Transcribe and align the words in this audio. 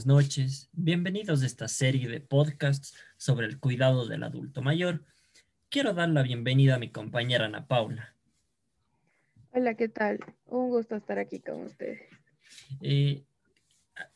buenas 0.00 0.24
noches. 0.24 0.70
Bienvenidos 0.72 1.42
a 1.42 1.46
esta 1.46 1.68
serie 1.68 2.08
de 2.08 2.20
podcasts 2.20 2.94
sobre 3.18 3.46
el 3.46 3.58
cuidado 3.58 4.06
del 4.06 4.22
adulto 4.22 4.62
mayor. 4.62 5.04
Quiero 5.68 5.92
dar 5.92 6.08
la 6.08 6.22
bienvenida 6.22 6.76
a 6.76 6.78
mi 6.78 6.90
compañera 6.90 7.44
Ana 7.44 7.66
Paula. 7.66 8.14
Hola, 9.50 9.74
¿qué 9.74 9.90
tal? 9.90 10.18
Un 10.46 10.70
gusto 10.70 10.96
estar 10.96 11.18
aquí 11.18 11.40
con 11.40 11.64
ustedes. 11.64 12.00
Eh, 12.80 13.24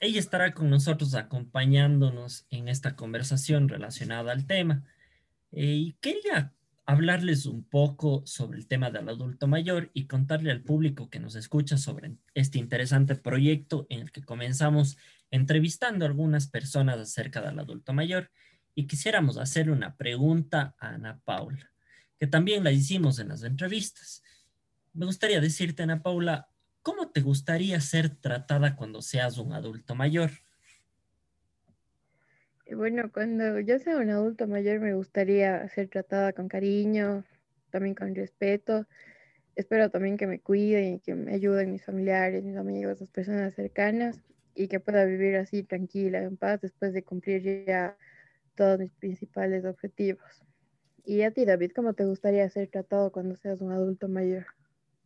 ella 0.00 0.21
estará 0.21 0.55
con 0.55 0.71
nosotros 0.71 1.14
acompañándonos 1.14 2.46
en 2.48 2.69
esta 2.69 2.96
conversación 2.96 3.69
relacionada 3.69 4.32
al 4.32 4.46
tema. 4.46 4.85
Eh, 5.53 5.64
y 5.66 5.93
quería 6.01 6.55
hablarles 6.87 7.44
un 7.44 7.63
poco 7.63 8.22
sobre 8.25 8.58
el 8.58 8.66
tema 8.66 8.91
del 8.91 9.08
adulto 9.08 9.46
mayor 9.46 9.91
y 9.93 10.07
contarle 10.07 10.50
al 10.50 10.63
público 10.63 11.11
que 11.11 11.21
nos 11.21 11.35
escucha 11.35 11.77
sobre 11.77 12.16
este 12.32 12.58
interesante 12.58 13.16
proyecto 13.16 13.86
en 13.91 14.00
el 14.00 14.13
que 14.13 14.22
comenzamos 14.22 14.96
entrevistando 15.34 16.04
a 16.04 16.08
algunas 16.08 16.48
personas 16.48 16.96
acerca 17.00 17.40
del 17.40 17.58
adulto 17.58 17.93
mayor 17.93 18.30
y 18.72 18.86
quisiéramos 18.86 19.36
hacerle 19.36 19.72
una 19.72 19.96
pregunta 19.96 20.76
a 20.79 20.90
Ana 20.90 21.20
Paula, 21.24 21.72
que 22.20 22.29
también 22.29 22.62
la 22.62 22.70
hicimos 22.70 23.18
en 23.18 23.30
las 23.30 23.43
entrevistas. 23.43 24.22
Me 24.93 25.07
gustaría 25.07 25.40
decirte, 25.40 25.82
Ana 25.82 26.04
Paula, 26.04 26.48
¿cómo 26.82 27.10
te 27.10 27.20
gustaría 27.20 27.80
ser 27.80 28.10
tratada 28.10 28.76
cuando 28.76 29.02
seas 29.02 29.36
un 29.38 29.52
adulto 29.54 29.96
mayor? 29.96 30.30
Bueno, 32.70 33.10
cuando 33.12 33.58
yo 33.58 33.80
sea 33.80 33.96
un 33.96 34.10
adulto 34.10 34.46
mayor 34.46 34.78
me 34.78 34.94
gustaría 34.94 35.69
ser 35.69 35.88
tratada 35.88 36.32
con 36.32 36.46
cariño, 36.46 37.24
también 37.70 37.96
con 37.96 38.14
respeto. 38.14 38.86
Espero 39.56 39.91
también 39.91 40.16
que 40.16 40.28
me 40.28 40.38
cuiden 40.38 40.94
y 40.94 41.00
que 41.00 41.16
me 41.16 41.34
ayuden 41.34 41.72
mis 41.72 41.84
familiares, 41.84 42.44
mis 42.44 42.56
amigos, 42.56 43.00
las 43.00 43.10
personas 43.10 43.52
cercanas 43.54 44.20
y 44.55 44.69
que 44.69 44.80
pueda 44.80 45.05
vivir 45.05 45.36
así 45.36 45.62
tranquila, 45.62 46.22
en 46.22 46.36
paz, 46.36 46.60
después 46.60 46.92
de 46.92 47.02
cumplir 47.02 47.64
ya 47.66 47.97
todos 48.55 48.78
mis 48.78 48.92
principales 48.92 49.64
objetivos. 49.64 50.22
Y 51.05 51.22
a 51.22 51.33
ti, 51.33 51.44
David, 51.44 51.72
¿cómo 51.74 51.92
te 51.92 52.05
gustaría 52.05 52.48
ser 52.48 52.69
tratado 52.69 53.12
cuando 53.12 53.36
seas 53.36 53.60
un 53.60 53.72
adulto 53.72 54.08
mayor? 54.08 54.47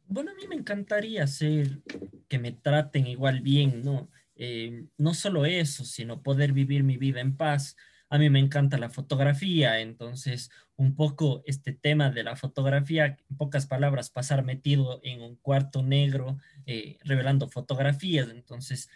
Bueno, 0.07 0.31
a 0.31 0.35
mí 0.35 0.47
me 0.49 0.55
encantaría 0.55 1.27
ser 1.27 1.83
que 2.29 2.39
me 2.39 2.53
traten 2.53 3.07
igual 3.07 3.41
bien, 3.41 3.83
¿no? 3.83 4.09
Eh, 4.37 4.87
no 4.97 5.15
solo 5.15 5.45
eso, 5.45 5.85
sino 5.85 6.23
poder 6.23 6.53
vivir 6.53 6.85
mi 6.85 6.97
vida 6.97 7.21
en 7.21 7.37
paz. 7.37 7.77
A 8.09 8.19
mí 8.19 8.31
me 8.31 8.39
encanta 8.39 8.79
la 8.79 8.89
fotografía, 8.89 9.81
entonces 9.81 10.51
un 10.77 10.95
poco 10.95 11.43
este 11.45 11.73
tema 11.73 12.11
de 12.11 12.23
la 12.23 12.37
fotografía, 12.37 13.19
en 13.29 13.37
pocas 13.37 13.67
palabras, 13.67 14.11
pasar 14.11 14.45
metido 14.45 15.01
en 15.03 15.21
un 15.21 15.37
cuarto 15.37 15.83
negro 15.83 16.39
eh, 16.65 16.99
revelando 17.05 17.49
fotografías, 17.49 18.31
entonces 18.31 18.89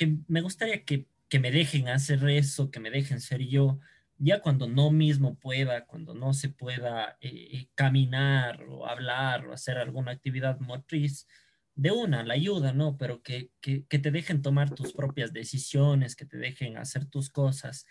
que 0.00 0.16
me 0.28 0.40
gustaría 0.40 0.82
que, 0.82 1.06
me 1.38 1.50
dejen 1.50 1.88
hacer 1.88 2.26
eso, 2.30 2.70
que 2.70 2.80
me 2.80 2.90
dejen 2.90 3.20
ser 3.20 3.42
yo, 3.42 3.78
ya 4.16 4.40
cuando 4.40 4.66
no 4.66 4.90
mismo 4.90 5.34
pueda, 5.34 5.84
cuando 5.84 6.14
no 6.14 6.32
se 6.32 6.48
pueda 6.48 7.18
eh, 7.20 7.68
caminar 7.74 8.62
o 8.70 8.86
hablar 8.86 9.46
o 9.46 9.52
hacer 9.52 9.76
alguna 9.76 10.12
actividad 10.12 10.58
motriz, 10.58 11.26
de 11.74 11.90
una, 11.90 12.24
la 12.24 12.32
ayuda, 12.32 12.72
¿no? 12.72 12.96
Pero 12.96 13.20
que, 13.20 13.50
te 13.60 14.10
dejen 14.10 14.40
tomar 14.40 14.74
tus 14.74 14.94
propias 14.94 15.34
decisiones, 15.34 16.16
que 16.16 16.24
te 16.24 16.38
dejen 16.38 16.78
hacer 16.78 17.04
tus 17.04 17.28
cosas, 17.28 17.84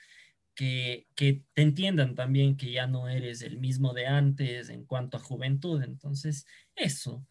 que, 0.56 1.06
te 1.16 1.62
entiendan 1.62 2.16
también 2.16 2.58
que 2.58 2.72
ya 2.72 2.88
no 2.88 3.08
eres 3.08 3.44
el 3.44 3.60
mismo 3.60 3.94
de 3.94 4.08
antes 4.08 4.70
en 4.70 4.84
cuanto 4.84 5.18
a 5.18 5.22
juventud. 5.22 5.84
Entonces, 5.84 6.48
eso. 6.76 7.24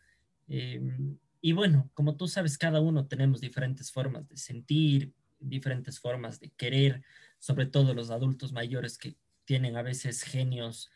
Em, 0.46 1.18
y 1.40 1.52
bueno, 1.52 1.90
como 1.94 2.16
tú 2.16 2.26
sabes, 2.26 2.58
cada 2.58 2.80
uno 2.80 3.06
tenemos 3.06 3.40
diferentes 3.40 3.92
formas 3.92 4.28
de 4.28 4.36
sentir, 4.36 5.12
diferentes 5.38 6.00
formas 6.00 6.40
de 6.40 6.50
querer, 6.50 7.02
sobre 7.38 7.66
todo 7.66 7.94
los 7.94 8.10
adultos 8.10 8.52
mayores 8.52 8.98
que 8.98 9.16
tienen 9.44 9.76
a 9.76 9.82
veces 9.82 10.22
genios 10.22 10.90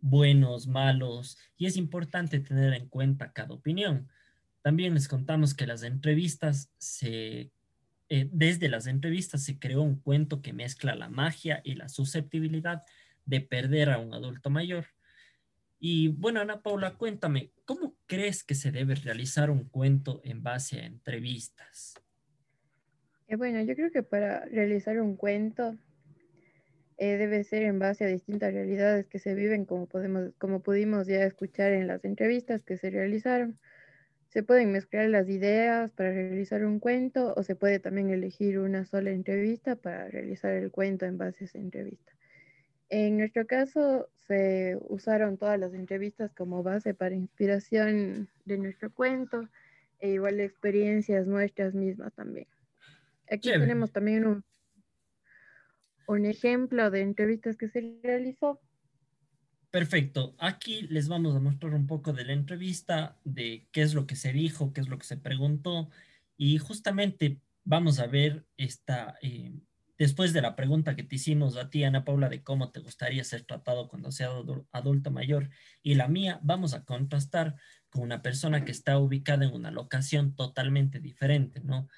buenos, 0.00 0.66
malos, 0.66 1.38
y 1.56 1.66
es 1.66 1.76
importante 1.76 2.38
tener 2.40 2.74
en 2.74 2.88
cuenta 2.88 3.32
cada 3.32 3.54
opinión. 3.54 4.08
También 4.60 4.94
les 4.94 5.08
contamos 5.08 5.54
que 5.54 5.66
las 5.66 5.82
entrevistas 5.82 6.70
se, 6.76 7.52
eh, 8.10 8.28
desde 8.30 8.68
las 8.68 8.86
entrevistas 8.86 9.42
se 9.44 9.58
creó 9.58 9.82
un 9.82 9.96
cuento 9.96 10.42
que 10.42 10.52
mezcla 10.52 10.94
la 10.94 11.08
magia 11.08 11.62
y 11.64 11.74
la 11.74 11.88
susceptibilidad 11.88 12.82
de 13.24 13.40
perder 13.40 13.90
a 13.90 13.98
un 13.98 14.12
adulto 14.12 14.50
mayor. 14.50 14.86
Y 15.78 16.08
bueno, 16.08 16.40
Ana 16.40 16.62
Paula, 16.62 16.96
cuéntame, 16.96 17.52
¿cómo 17.64 17.93
crees 18.06 18.44
que 18.44 18.54
se 18.54 18.70
debe 18.70 18.94
realizar 18.94 19.50
un 19.50 19.68
cuento 19.68 20.20
en 20.24 20.42
base 20.42 20.80
a 20.80 20.86
entrevistas? 20.86 21.94
Eh, 23.28 23.36
bueno, 23.36 23.62
yo 23.62 23.74
creo 23.74 23.90
que 23.90 24.02
para 24.02 24.44
realizar 24.46 25.00
un 25.00 25.16
cuento 25.16 25.76
eh, 26.96 27.16
debe 27.16 27.42
ser 27.44 27.62
en 27.62 27.78
base 27.78 28.04
a 28.04 28.08
distintas 28.08 28.52
realidades 28.52 29.06
que 29.06 29.18
se 29.18 29.34
viven, 29.34 29.64
como, 29.64 29.88
como 30.38 30.62
pudimos 30.62 31.06
ya 31.06 31.24
escuchar 31.24 31.72
en 31.72 31.86
las 31.86 32.04
entrevistas 32.04 32.62
que 32.62 32.76
se 32.76 32.90
realizaron. 32.90 33.58
Se 34.28 34.42
pueden 34.42 34.72
mezclar 34.72 35.08
las 35.08 35.28
ideas 35.28 35.90
para 35.92 36.10
realizar 36.10 36.64
un 36.64 36.80
cuento 36.80 37.34
o 37.36 37.42
se 37.42 37.56
puede 37.56 37.78
también 37.78 38.10
elegir 38.10 38.58
una 38.58 38.84
sola 38.84 39.10
entrevista 39.10 39.76
para 39.76 40.08
realizar 40.08 40.52
el 40.52 40.70
cuento 40.70 41.06
en 41.06 41.18
base 41.18 41.44
a 41.44 41.46
esa 41.46 41.58
entrevista. 41.58 42.12
En 42.88 43.16
nuestro 43.16 43.46
caso, 43.46 44.08
se 44.26 44.78
usaron 44.88 45.36
todas 45.38 45.58
las 45.58 45.74
entrevistas 45.74 46.32
como 46.32 46.62
base 46.62 46.94
para 46.94 47.14
inspiración 47.14 48.28
de 48.44 48.58
nuestro 48.58 48.92
cuento 48.92 49.48
e 50.00 50.10
igual 50.10 50.40
experiencias 50.40 51.26
nuestras 51.26 51.74
mismas 51.74 52.12
también. 52.14 52.46
Aquí 53.30 53.50
tenemos 53.50 53.90
también 53.90 54.26
un, 54.26 54.44
un 56.06 56.26
ejemplo 56.26 56.90
de 56.90 57.00
entrevistas 57.00 57.56
que 57.56 57.68
se 57.68 57.98
realizó 58.02 58.60
Perfecto. 59.74 60.36
Aquí 60.38 60.82
les 60.82 61.08
vamos 61.08 61.34
a 61.34 61.40
mostrar 61.40 61.74
un 61.74 61.88
poco 61.88 62.12
de 62.12 62.24
la 62.24 62.32
entrevista, 62.32 63.18
de 63.24 63.66
qué 63.72 63.82
es 63.82 63.92
lo 63.92 64.06
que 64.06 64.14
se 64.14 64.32
dijo, 64.32 64.72
qué 64.72 64.80
es 64.80 64.86
lo 64.88 64.98
que 65.00 65.04
se 65.04 65.16
preguntó. 65.16 65.90
Y 66.36 66.58
justamente 66.58 67.40
vamos 67.64 67.98
a 67.98 68.06
ver 68.06 68.46
esta, 68.56 69.18
eh, 69.20 69.50
después 69.98 70.32
de 70.32 70.42
la 70.42 70.56
pregunta 70.56 70.96
que 70.96 71.02
te 71.02 71.16
hicimos 71.16 71.56
a 71.56 71.70
ti, 71.70 71.84
Ana 71.84 72.04
Paula, 72.04 72.28
de 72.28 72.42
cómo 72.42 72.70
te 72.70 72.80
gustaría 72.80 73.24
ser 73.24 73.44
tratado 73.44 73.88
cuando 73.88 74.10
seas 74.12 74.32
adulto 74.72 75.10
mayor, 75.10 75.50
y 75.82 75.94
la 75.94 76.08
mía, 76.08 76.38
vamos 76.42 76.74
a 76.74 76.84
contrastar 76.84 77.56
con 77.90 78.02
una 78.02 78.22
persona 78.22 78.64
que 78.64 78.72
está 78.72 78.98
ubicada 78.98 79.44
en 79.44 79.52
una 79.52 79.70
locación 79.70 80.34
totalmente 80.34 81.00
diferente, 81.00 81.60
¿no? 81.62 81.88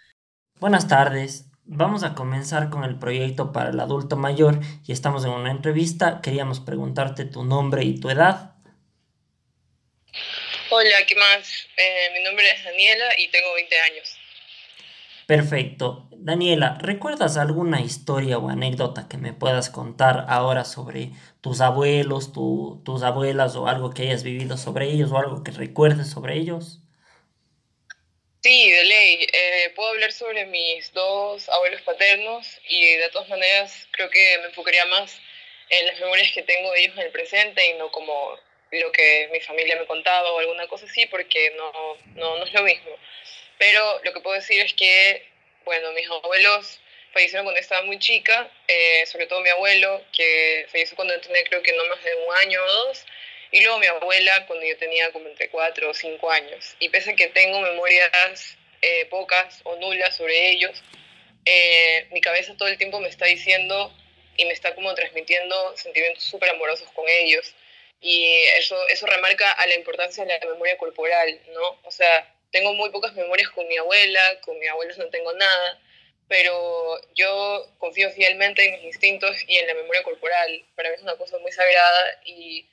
Buenas 0.58 0.88
tardes. 0.88 1.50
Vamos 1.64 2.04
a 2.04 2.14
comenzar 2.14 2.70
con 2.70 2.84
el 2.84 2.98
proyecto 2.98 3.52
para 3.52 3.70
el 3.70 3.80
adulto 3.80 4.16
mayor 4.16 4.60
y 4.86 4.92
estamos 4.92 5.24
en 5.24 5.32
una 5.32 5.50
entrevista. 5.50 6.20
Queríamos 6.22 6.60
preguntarte 6.60 7.24
tu 7.24 7.44
nombre 7.44 7.82
y 7.82 7.98
tu 7.98 8.08
edad. 8.08 8.54
Hola, 10.70 11.06
¿qué 11.06 11.14
más? 11.16 11.66
Eh, 11.76 12.10
mi 12.14 12.22
nombre 12.22 12.48
es 12.50 12.64
Daniela 12.64 13.06
y 13.18 13.28
tengo 13.28 13.54
20 13.54 13.80
años. 13.80 14.18
Perfecto. 15.26 16.08
Daniela, 16.12 16.78
¿recuerdas 16.80 17.36
alguna 17.36 17.80
historia 17.80 18.38
o 18.38 18.48
anécdota 18.48 19.08
que 19.08 19.16
me 19.16 19.32
puedas 19.32 19.70
contar 19.70 20.24
ahora 20.28 20.64
sobre 20.64 21.10
tus 21.40 21.60
abuelos, 21.60 22.32
tus 22.32 23.02
abuelas 23.02 23.56
o 23.56 23.66
algo 23.66 23.90
que 23.92 24.02
hayas 24.02 24.22
vivido 24.22 24.56
sobre 24.56 24.86
ellos 24.86 25.10
o 25.12 25.18
algo 25.18 25.42
que 25.42 25.50
recuerdes 25.50 26.10
sobre 26.10 26.36
ellos? 26.36 26.80
Sí, 28.42 28.70
de 28.70 28.84
ley. 28.84 29.26
Eh, 29.32 29.72
puedo 29.74 29.88
hablar 29.90 30.12
sobre 30.12 30.46
mis 30.46 30.92
dos 30.92 31.48
abuelos 31.48 31.82
paternos 31.82 32.46
y 32.68 32.94
de 32.94 33.08
todas 33.10 33.28
maneras 33.28 33.88
creo 33.90 34.08
que 34.08 34.38
me 34.38 34.46
enfocaría 34.46 34.84
más 34.86 35.18
en 35.68 35.86
las 35.86 35.98
memorias 35.98 36.30
que 36.32 36.44
tengo 36.44 36.70
de 36.70 36.84
ellos 36.84 36.96
en 36.96 37.06
el 37.06 37.10
presente 37.10 37.68
y 37.68 37.74
no 37.74 37.90
como 37.90 38.38
lo 38.70 38.92
que 38.92 39.28
mi 39.32 39.40
familia 39.40 39.76
me 39.76 39.86
contaba 39.86 40.30
o 40.30 40.38
alguna 40.38 40.68
cosa 40.68 40.86
así, 40.86 41.06
porque 41.06 41.52
no, 41.56 41.72
no, 42.14 42.38
no 42.38 42.44
es 42.44 42.52
lo 42.54 42.62
mismo. 42.62 42.92
Pero 43.58 44.00
lo 44.04 44.12
que 44.12 44.20
puedo 44.20 44.36
decir 44.36 44.60
es 44.60 44.74
que, 44.74 45.26
bueno, 45.64 45.92
mis 45.92 46.08
abuelos 46.08 46.80
fallecieron 47.12 47.46
cuando 47.46 47.60
estaba 47.60 47.82
muy 47.82 47.98
chica, 47.98 48.50
eh, 48.68 49.06
sobre 49.06 49.26
todo 49.26 49.40
mi 49.40 49.48
abuelo, 49.48 50.04
que 50.12 50.66
falleció 50.70 50.96
cuando 50.96 51.18
tenía 51.20 51.42
creo 51.44 51.62
que 51.62 51.72
no 51.72 51.86
más 51.86 52.02
de 52.02 52.14
un 52.14 52.34
año 52.36 52.62
o 52.62 52.72
dos, 52.72 53.06
y 53.52 53.62
luego 53.62 53.78
mi 53.78 53.86
abuela 53.86 54.46
cuando 54.46 54.66
yo 54.66 54.76
tenía 54.76 55.10
como 55.12 55.28
entre 55.28 55.48
cuatro 55.48 55.90
o 55.90 55.94
cinco 55.94 56.30
años. 56.30 56.76
Y 56.78 56.90
pese 56.90 57.12
a 57.12 57.16
que 57.16 57.28
tengo 57.28 57.60
memorias 57.60 58.56
eh, 58.82 59.06
pocas 59.06 59.60
o 59.64 59.76
nulas 59.76 60.16
sobre 60.16 60.50
ellos, 60.50 60.82
eh, 61.46 62.06
mi 62.10 62.20
cabeza 62.20 62.56
todo 62.58 62.68
el 62.68 62.76
tiempo 62.76 63.00
me 63.00 63.08
está 63.08 63.24
diciendo 63.24 63.92
y 64.36 64.44
me 64.44 64.52
está 64.52 64.74
como 64.74 64.94
transmitiendo 64.94 65.76
sentimientos 65.76 66.24
súper 66.24 66.50
amorosos 66.50 66.90
con 66.90 67.08
ellos. 67.08 67.54
Y 68.00 68.26
eso, 68.58 68.76
eso 68.88 69.06
remarca 69.06 69.52
a 69.52 69.66
la 69.66 69.74
importancia 69.74 70.24
de 70.24 70.38
la 70.38 70.46
memoria 70.46 70.76
corporal, 70.76 71.40
¿no? 71.54 71.80
O 71.84 71.90
sea, 71.90 72.35
tengo 72.56 72.74
muy 72.74 72.90
pocas 72.90 73.14
memorias 73.14 73.50
con 73.50 73.66
mi 73.68 73.76
abuela, 73.76 74.40
con 74.40 74.58
mi 74.58 74.66
abuelo 74.66 74.94
no 74.96 75.08
tengo 75.08 75.32
nada, 75.34 75.80
pero 76.28 77.00
yo 77.14 77.68
confío 77.78 78.10
fielmente 78.10 78.64
en 78.64 78.72
mis 78.76 78.84
instintos 78.84 79.36
y 79.46 79.58
en 79.58 79.66
la 79.66 79.74
memoria 79.74 80.02
corporal. 80.02 80.64
Para 80.74 80.88
mí 80.88 80.96
es 80.96 81.02
una 81.02 81.16
cosa 81.16 81.38
muy 81.38 81.52
sagrada 81.52 82.20
y 82.24 82.66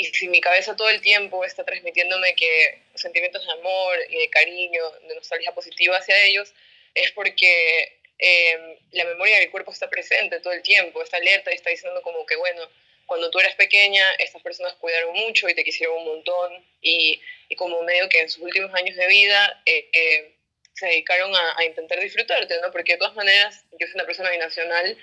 y 0.00 0.06
si 0.06 0.28
mi 0.28 0.40
cabeza 0.40 0.74
todo 0.76 0.88
el 0.88 1.02
tiempo 1.02 1.44
está 1.44 1.62
transmitiéndome 1.62 2.34
que 2.34 2.80
sentimientos 2.94 3.44
de 3.44 3.52
amor 3.52 3.98
y 4.08 4.16
de 4.16 4.30
cariño, 4.30 4.90
de 5.06 5.14
nostalgia 5.14 5.52
positiva 5.52 5.98
hacia 5.98 6.24
ellos, 6.24 6.54
es 6.94 7.10
porque 7.12 8.00
eh, 8.18 8.78
la 8.92 9.04
memoria 9.04 9.38
del 9.38 9.50
cuerpo 9.50 9.72
está 9.72 9.90
presente 9.90 10.40
todo 10.40 10.54
el 10.54 10.62
tiempo, 10.62 11.02
está 11.02 11.18
alerta 11.18 11.50
y 11.50 11.56
está 11.56 11.68
diciendo 11.68 12.00
como 12.00 12.24
que, 12.24 12.36
bueno, 12.36 12.62
cuando 13.10 13.28
tú 13.28 13.40
eras 13.40 13.56
pequeña, 13.56 14.08
estas 14.20 14.40
personas 14.40 14.72
cuidaron 14.74 15.12
mucho 15.14 15.48
y 15.48 15.54
te 15.56 15.64
quisieron 15.64 15.96
un 15.96 16.04
montón 16.04 16.64
y, 16.80 17.20
y 17.48 17.56
como 17.56 17.82
medio 17.82 18.08
que 18.08 18.20
en 18.20 18.28
sus 18.28 18.40
últimos 18.40 18.72
años 18.72 18.94
de 18.94 19.04
vida 19.08 19.60
eh, 19.66 19.88
eh, 19.92 20.32
se 20.74 20.86
dedicaron 20.86 21.34
a, 21.34 21.58
a, 21.58 21.64
intentar 21.64 21.98
disfrutarte, 21.98 22.60
¿no? 22.60 22.70
Porque 22.70 22.92
de 22.92 22.98
todas 22.98 23.16
maneras 23.16 23.64
yo 23.72 23.88
soy 23.88 23.96
una 23.96 24.06
persona 24.06 24.30
binacional 24.30 24.96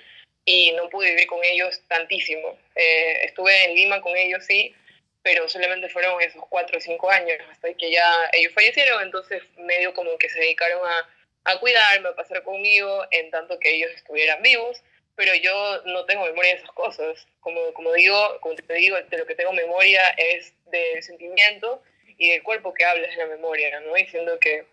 y 0.46 0.72
no 0.72 0.88
pude 0.88 1.10
vivir 1.10 1.26
con 1.26 1.44
ellos 1.44 1.82
tantísimo. 1.86 2.58
Eh, 2.76 3.26
estuve 3.26 3.64
en 3.64 3.74
Lima 3.74 4.00
con 4.00 4.16
ellos, 4.16 4.42
sí, 4.46 4.74
pero 5.22 5.46
solamente 5.46 5.90
fueron 5.90 6.18
esos 6.22 6.42
cuatro 6.48 6.78
o 6.78 6.80
cinco 6.80 7.10
años 7.10 7.36
hasta 7.50 7.74
que 7.74 7.90
ya 7.90 8.30
ellos 8.32 8.54
fallecieron, 8.54 9.02
entonces 9.02 9.42
medio 9.58 9.92
como 9.92 10.16
que 10.16 10.30
se 10.30 10.40
dedicaron 10.40 10.80
a, 10.82 11.10
a 11.44 11.60
cuidarme, 11.60 12.08
a 12.08 12.16
pasar 12.16 12.42
conmigo 12.42 13.04
en 13.10 13.30
tanto 13.30 13.58
que 13.58 13.74
ellos 13.74 13.90
estuvieran 13.94 14.40
vivos 14.40 14.82
pero 15.18 15.34
yo 15.34 15.82
no 15.86 16.04
tengo 16.04 16.24
memoria 16.24 16.52
de 16.52 16.58
esas 16.58 16.70
cosas. 16.70 17.26
Como, 17.40 17.74
como 17.74 17.92
digo, 17.92 18.38
como 18.40 18.54
te 18.54 18.74
digo, 18.74 18.96
de 18.96 19.18
lo 19.18 19.26
que 19.26 19.34
tengo 19.34 19.52
memoria 19.52 20.00
es 20.16 20.54
del 20.66 21.02
sentimiento 21.02 21.82
y 22.16 22.30
del 22.30 22.44
cuerpo 22.44 22.72
que 22.72 22.84
hablas 22.84 23.10
de 23.10 23.16
la 23.16 23.26
memoria, 23.26 23.80
¿no? 23.80 23.94
Diciendo 23.94 24.38
que, 24.38 24.64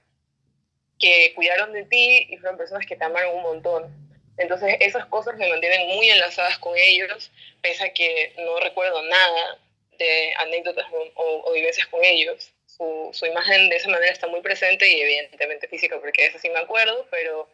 que 0.99 1.33
cuidaron 1.33 1.73
de 1.73 1.85
ti 1.85 2.27
y 2.29 2.37
fueron 2.37 2.59
personas 2.59 2.85
que 2.85 2.95
te 2.95 3.03
amaron 3.03 3.37
un 3.37 3.41
montón. 3.41 3.91
Entonces 4.37 4.77
esas 4.81 5.07
cosas 5.07 5.35
me 5.37 5.49
mantienen 5.49 5.87
muy 5.87 6.11
enlazadas 6.11 6.59
con 6.59 6.77
ellos, 6.77 7.31
pese 7.63 7.83
a 7.83 7.93
que 7.93 8.33
no 8.37 8.59
recuerdo 8.59 9.01
nada 9.01 9.57
de 9.97 10.31
anécdotas 10.41 10.85
o, 11.15 11.41
o 11.43 11.53
vivencias 11.53 11.87
con 11.87 12.05
ellos. 12.05 12.51
Su, 12.67 13.09
su, 13.13 13.25
imagen 13.25 13.69
de 13.69 13.77
esa 13.77 13.89
manera 13.89 14.11
está 14.11 14.27
muy 14.27 14.41
presente 14.41 14.87
y 14.87 15.01
evidentemente 15.01 15.67
física, 15.67 15.99
porque 15.99 16.27
eso 16.27 16.37
sí 16.37 16.49
me 16.49 16.59
acuerdo, 16.59 17.07
pero 17.09 17.49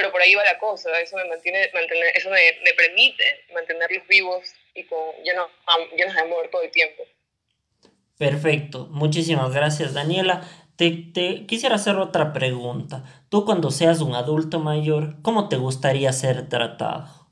pero 0.00 0.12
por 0.12 0.22
ahí 0.22 0.34
va 0.34 0.42
la 0.42 0.58
cosa, 0.58 0.98
eso 0.98 1.14
me 1.16 1.26
mantiene, 1.26 1.70
mantener, 1.74 2.16
eso 2.16 2.30
me, 2.30 2.40
me 2.64 2.72
permite 2.72 3.44
mantenerlos 3.52 4.08
vivos 4.08 4.50
y 4.74 4.84
con, 4.84 4.98
llenos, 5.22 5.50
llenos 5.94 6.14
de 6.14 6.20
amor 6.22 6.48
todo 6.50 6.62
el 6.62 6.70
tiempo. 6.70 7.02
Perfecto, 8.16 8.86
muchísimas 8.90 9.52
gracias 9.52 9.92
Daniela. 9.92 10.40
Te, 10.76 10.90
te, 11.12 11.44
quisiera 11.46 11.74
hacer 11.74 11.96
otra 11.96 12.32
pregunta. 12.32 13.04
Tú 13.28 13.44
cuando 13.44 13.70
seas 13.70 14.00
un 14.00 14.14
adulto 14.14 14.58
mayor, 14.58 15.20
¿cómo 15.20 15.50
te 15.50 15.56
gustaría 15.56 16.10
ser 16.14 16.48
tratado? 16.48 17.28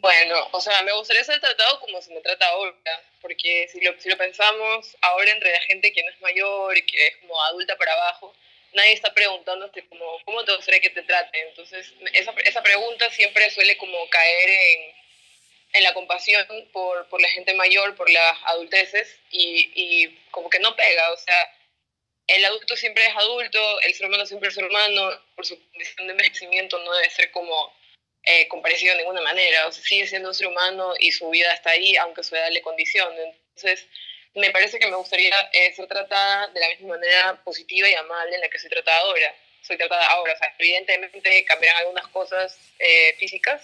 Bueno, 0.00 0.34
o 0.52 0.60
sea, 0.60 0.82
me 0.82 0.92
gustaría 0.92 1.24
ser 1.24 1.40
tratado 1.40 1.80
como 1.80 2.02
se 2.02 2.12
me 2.12 2.20
trata 2.20 2.46
ahora, 2.46 2.74
porque 3.22 3.68
si 3.72 3.80
lo, 3.80 3.98
si 3.98 4.10
lo 4.10 4.18
pensamos 4.18 4.94
ahora 5.00 5.30
entre 5.30 5.50
la 5.50 5.60
gente 5.60 5.92
que 5.92 6.02
no 6.02 6.10
es 6.10 6.20
mayor 6.20 6.76
y 6.76 6.84
que 6.84 7.06
es 7.06 7.16
como 7.22 7.42
adulta 7.44 7.74
para 7.78 7.94
abajo, 7.94 8.34
nadie 8.72 8.92
está 8.92 9.12
preguntándote 9.12 9.86
como, 9.88 10.22
¿cómo 10.24 10.44
te 10.44 10.54
gustaría 10.54 10.80
que 10.80 10.90
te 10.90 11.02
traten? 11.02 11.48
Entonces, 11.48 11.92
esa, 12.12 12.32
esa 12.44 12.62
pregunta 12.62 13.10
siempre 13.10 13.50
suele 13.50 13.76
como 13.76 14.08
caer 14.10 14.48
en, 14.48 14.94
en 15.74 15.82
la 15.84 15.94
compasión 15.94 16.46
por, 16.72 17.08
por, 17.08 17.20
la 17.20 17.28
gente 17.30 17.54
mayor, 17.54 17.94
por 17.96 18.10
las 18.10 18.38
adulteces, 18.44 19.18
y, 19.30 19.70
y, 19.74 20.18
como 20.30 20.50
que 20.50 20.60
no 20.60 20.74
pega, 20.76 21.12
o 21.12 21.16
sea, 21.16 21.54
el 22.26 22.44
adulto 22.44 22.76
siempre 22.76 23.06
es 23.06 23.16
adulto, 23.16 23.80
el 23.80 23.94
ser 23.94 24.06
humano 24.06 24.26
siempre 24.26 24.48
es 24.48 24.54
ser 24.54 24.64
humano, 24.64 25.10
por 25.34 25.46
su 25.46 25.58
condición 25.70 26.06
de 26.06 26.12
envejecimiento 26.12 26.78
no 26.78 26.92
debe 26.94 27.10
ser 27.10 27.30
como 27.30 27.74
eh, 28.24 28.46
comparecido 28.48 28.92
de 28.92 28.98
ninguna 28.98 29.22
manera, 29.22 29.66
o 29.66 29.72
sea, 29.72 29.82
sigue 29.82 30.06
siendo 30.06 30.28
un 30.28 30.34
ser 30.34 30.48
humano 30.48 30.92
y 30.98 31.12
su 31.12 31.30
vida 31.30 31.52
está 31.54 31.70
ahí, 31.70 31.96
aunque 31.96 32.22
su 32.22 32.36
edad 32.36 32.50
le 32.50 32.60
condicione. 32.60 33.34
Entonces, 33.56 33.86
me 34.38 34.50
parece 34.50 34.78
que 34.78 34.86
me 34.86 34.96
gustaría 34.96 35.34
eh, 35.52 35.72
ser 35.74 35.86
tratada 35.86 36.48
de 36.48 36.60
la 36.60 36.68
misma 36.68 36.88
manera 36.96 37.40
positiva 37.44 37.88
y 37.88 37.94
amable 37.94 38.34
en 38.34 38.40
la 38.40 38.48
que 38.48 38.58
soy 38.58 38.70
tratada 38.70 38.98
ahora. 39.00 39.34
Soy 39.62 39.76
tratada 39.76 40.06
ahora, 40.06 40.32
o 40.32 40.38
sea, 40.38 40.54
evidentemente 40.58 41.44
cambiarán 41.44 41.82
algunas 41.82 42.06
cosas 42.08 42.58
eh, 42.78 43.14
físicas, 43.18 43.62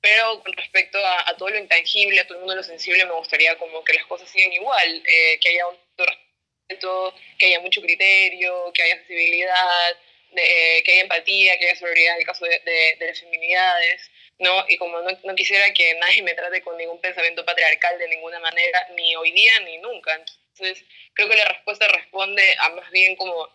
pero 0.00 0.42
con 0.42 0.52
respecto 0.52 0.98
a, 1.04 1.34
todo 1.36 1.48
lo 1.50 1.58
intangible, 1.58 2.20
a 2.20 2.26
todo 2.26 2.34
el 2.34 2.40
mundo 2.40 2.56
lo 2.56 2.62
sensible, 2.62 3.04
me 3.06 3.12
gustaría 3.12 3.56
como 3.56 3.82
que 3.82 3.94
las 3.94 4.04
cosas 4.06 4.28
sigan 4.28 4.52
igual, 4.52 5.02
eh, 5.06 5.38
que 5.40 5.48
haya 5.48 5.66
un 5.68 5.78
respeto, 5.96 7.14
que 7.38 7.46
haya 7.46 7.60
mucho 7.60 7.80
criterio, 7.80 8.70
que 8.74 8.82
haya 8.82 8.96
sensibilidad, 8.96 9.96
que 10.34 10.92
haya 10.92 11.02
empatía, 11.02 11.58
que 11.58 11.66
haya 11.66 11.78
solidaridad 11.78 12.14
en 12.14 12.20
el 12.20 12.26
caso 12.26 12.44
de, 12.44 12.96
de 12.98 13.06
las 13.06 13.18
feminidades. 13.18 14.10
¿No? 14.38 14.64
Y 14.68 14.76
como 14.76 15.00
no, 15.00 15.34
quisiera 15.34 15.72
que 15.72 15.94
nadie 15.94 16.22
me 16.22 16.34
trate 16.34 16.62
con 16.62 16.76
ningún 16.76 17.00
pensamiento 17.00 17.44
patriarcal 17.44 17.98
de 17.98 18.08
ninguna 18.08 18.38
manera, 18.40 18.88
ni 18.94 19.16
hoy 19.16 19.32
día 19.32 19.60
ni 19.60 19.78
nunca. 19.78 20.14
Entonces, 20.14 20.84
creo 21.12 21.28
que 21.28 21.36
la 21.36 21.46
respuesta 21.46 21.88
responde 21.88 22.56
a 22.60 22.70
más 22.70 22.90
bien 22.90 23.16
como 23.16 23.48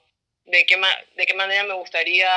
de 0.45 0.65
qué, 0.65 0.79
de 1.15 1.25
qué 1.25 1.33
manera 1.33 1.63
me 1.63 1.73
gustaría 1.73 2.29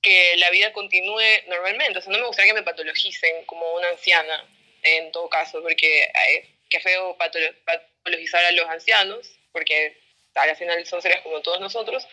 que 0.00 0.36
la 0.36 0.50
vida 0.50 0.72
continúe 0.72 1.22
normalmente. 1.48 1.98
O 1.98 2.02
sea, 2.02 2.12
no 2.12 2.18
me 2.18 2.26
gustaría 2.26 2.52
que 2.52 2.60
me 2.60 2.64
patologicen 2.64 3.44
como 3.44 3.70
una 3.74 3.88
anciana, 3.88 4.44
en 4.82 5.12
todo 5.12 5.28
caso, 5.28 5.62
porque 5.62 6.10
qué 6.68 6.80
feo 6.80 7.16
patologizar 7.16 8.44
a 8.44 8.52
los 8.52 8.68
ancianos, 8.68 9.30
porque 9.52 9.96
al 10.34 10.56
final 10.56 10.84
son 10.86 11.02
seres 11.02 11.20
como 11.20 11.40
todos 11.42 11.60
nosotros. 11.60 12.06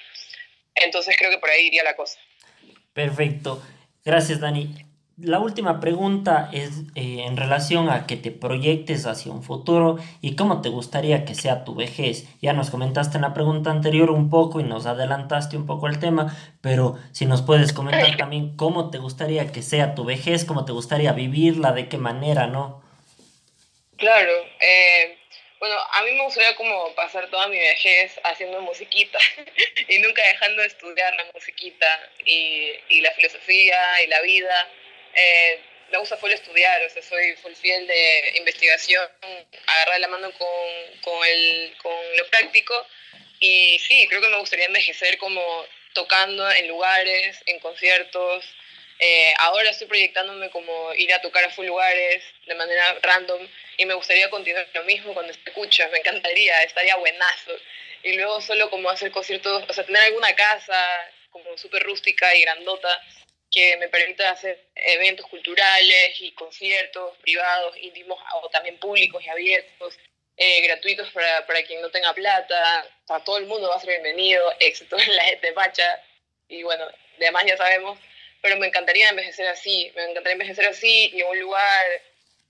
Entonces 0.76 1.16
creo 1.18 1.32
que 1.32 1.40
por 1.40 1.50
ahí 1.50 1.68
iría 1.68 1.84
la 1.84 1.96
cosa. 1.96 2.20
Perfecto. 2.94 3.64
Gracias, 4.04 4.40
Dani 4.40 4.89
la 5.22 5.40
última 5.40 5.80
pregunta 5.80 6.50
es 6.54 6.70
eh, 6.96 7.24
en 7.26 7.36
relación 7.36 7.90
a 7.90 8.08
que 8.08 8.16
te 8.16 8.32
proyectes 8.32 9.06
hacia 9.06 9.32
un 9.32 9.44
futuro 9.44 9.98
y 10.22 10.36
cómo 10.36 10.62
te 10.62 10.70
gustaría 10.70 11.26
que 11.26 11.36
sea 11.36 11.66
tu 11.66 11.76
vejez. 11.76 12.26
Ya 12.42 12.54
nos 12.54 12.70
comentaste 12.70 13.18
en 13.18 13.24
la 13.24 13.34
pregunta 13.34 13.70
anterior 13.70 14.12
un 14.12 14.30
poco 14.30 14.60
y 14.60 14.64
nos 14.64 14.86
adelantaste 14.86 15.58
un 15.58 15.66
poco 15.66 15.88
el 15.88 16.00
tema, 16.00 16.36
pero 16.62 16.98
si 17.12 17.26
nos 17.26 17.42
puedes 17.42 17.74
comentar 17.74 18.16
también 18.18 18.56
cómo 18.56 18.92
te 18.92 18.98
gustaría 18.98 19.52
que 19.52 19.62
sea 19.62 19.96
tu 19.96 20.06
vejez, 20.06 20.46
cómo 20.46 20.66
te 20.66 20.72
gustaría 20.72 21.12
vivirla, 21.12 21.74
de 21.74 21.90
qué 21.90 21.98
manera, 21.98 22.48
¿no? 22.48 22.82
Claro, 23.98 24.32
eh, 24.62 25.18
bueno, 25.60 25.76
a 25.92 26.04
mí 26.04 26.12
me 26.14 26.24
gustaría 26.24 26.56
como 26.56 26.96
pasar 26.96 27.30
toda 27.30 27.50
mi 27.50 27.58
vejez 27.58 28.18
haciendo 28.24 28.62
musiquita 28.62 29.20
y 29.90 30.00
nunca 30.00 30.22
dejando 30.24 30.62
de 30.62 30.68
estudiar 30.68 31.14
la 31.16 31.26
musiquita 31.34 31.86
y, 32.26 32.72
y 32.88 33.02
la 33.02 33.12
filosofía 33.12 34.04
y 34.06 34.08
la 34.08 34.22
vida 34.22 34.70
eh, 35.20 35.60
me 35.92 35.98
gusta 35.98 36.18
full 36.18 36.32
estudiar, 36.32 36.84
o 36.84 36.90
sea, 36.90 37.02
soy 37.02 37.36
full 37.38 37.54
fiel 37.54 37.88
de 37.88 38.34
investigación, 38.38 39.08
agarrar 39.68 40.00
la 40.00 40.08
mano 40.08 40.32
con, 40.32 41.02
con, 41.02 41.28
el, 41.28 41.76
con 41.82 42.18
lo 42.18 42.28
práctico. 42.28 42.88
Y 43.40 43.80
sí, 43.80 44.06
creo 44.08 44.22
que 44.22 44.30
me 44.30 44.40
gustaría 44.40 44.66
envejecer 44.66 45.18
como 45.18 45.42
tocando 45.94 46.50
en 46.52 46.68
lugares, 46.68 47.40
en 47.46 47.60
conciertos. 47.60 48.46
Eh, 49.00 49.34
ahora 49.40 49.70
estoy 49.70 49.88
proyectándome 49.88 50.50
como 50.50 50.94
ir 50.94 51.14
a 51.14 51.22
tocar 51.22 51.46
a 51.46 51.50
full 51.50 51.66
lugares 51.66 52.22
de 52.46 52.56
manera 52.56 52.98
random 53.02 53.48
y 53.78 53.86
me 53.86 53.94
gustaría 53.94 54.30
continuar 54.30 54.68
lo 54.74 54.84
mismo 54.84 55.14
cuando 55.14 55.32
escucha, 55.32 55.88
me 55.88 56.00
encantaría, 56.00 56.64
estaría 56.64 56.98
buenazo. 56.98 57.52
Y 58.04 58.14
luego 58.14 58.42
solo 58.42 58.70
como 58.70 58.90
hacer 58.90 59.12
conciertos, 59.12 59.64
o 59.68 59.74
sea, 59.74 59.86
tener 59.86 60.02
alguna 60.04 60.36
casa 60.36 61.12
como 61.32 61.58
súper 61.58 61.84
rústica 61.84 62.36
y 62.36 62.42
grandota 62.42 63.02
que 63.52 63.78
me 63.78 63.90
permita 63.90 64.30
hacer 64.30 64.68
eventos 64.76 65.26
culturales 65.28 66.20
y 66.20 66.32
conciertos 66.34 67.18
privados, 67.18 67.76
íntimos 67.78 68.20
o 68.36 68.50
también 68.50 68.78
públicos 68.78 69.24
y 69.24 69.30
abiertos, 69.30 69.98
eh, 70.38 70.62
gratuitos 70.62 71.10
para, 71.12 71.46
para, 71.46 71.64
quien 71.64 71.82
no 71.82 71.90
tenga 71.90 72.14
plata, 72.14 72.88
para 73.08 73.24
todo 73.24 73.38
el 73.38 73.46
mundo 73.46 73.70
va 73.70 73.76
a 73.76 73.80
ser 73.80 73.90
bienvenido, 73.90 74.42
excepto 74.60 74.98
la 74.98 75.24
gente 75.24 75.52
pacha, 75.54 76.02
y 76.48 76.64
bueno, 76.64 76.86
además 77.18 77.44
ya 77.46 77.58
sabemos, 77.58 78.00
pero 78.42 78.56
me 78.58 78.68
encantaría 78.68 79.10
envejecer 79.10 79.48
así, 79.48 79.92
me 79.96 80.04
encantaría 80.04 80.34
envejecer 80.34 80.66
así 80.68 81.12
y 81.14 81.22
en 81.22 81.28
un 81.28 81.40
lugar, 81.40 81.86